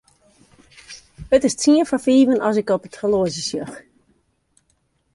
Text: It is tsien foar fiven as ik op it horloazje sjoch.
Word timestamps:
It 1.35 1.43
is 1.47 1.55
tsien 1.57 1.85
foar 1.89 2.03
fiven 2.05 2.43
as 2.47 2.59
ik 2.61 2.69
op 2.75 2.85
it 2.87 2.99
horloazje 2.99 3.43
sjoch. 3.49 3.75